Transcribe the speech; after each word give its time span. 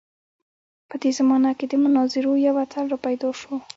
په 0.89 0.95
دې 1.01 1.11
زمانه 1.19 1.51
کې 1.57 1.65
د 1.69 1.73
مناظرو 1.83 2.33
یو 2.47 2.55
اتل 2.63 2.85
راپیدا 2.93 3.29
شو. 3.39 3.53